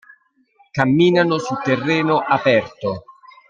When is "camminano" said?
0.73-1.37